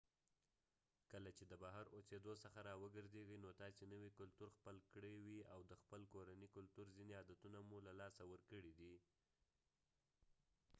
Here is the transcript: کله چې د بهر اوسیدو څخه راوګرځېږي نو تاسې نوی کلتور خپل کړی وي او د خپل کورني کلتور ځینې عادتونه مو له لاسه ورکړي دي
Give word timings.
کله 1.11 1.29
چې 1.37 1.43
د 1.47 1.53
بهر 1.63 1.85
اوسیدو 1.95 2.33
څخه 2.43 2.59
راوګرځېږي 2.69 3.37
نو 3.43 3.49
تاسې 3.61 3.83
نوی 3.93 4.09
کلتور 4.19 4.49
خپل 4.57 4.75
کړی 4.93 5.15
وي 5.25 5.39
او 5.53 5.59
د 5.69 5.73
خپل 5.81 6.01
کورني 6.13 6.47
کلتور 6.55 6.85
ځینې 6.95 7.13
عادتونه 7.19 7.57
مو 7.69 7.77
له 7.87 7.93
لاسه 8.01 8.23
ورکړي 8.31 8.71
دي 8.79 8.93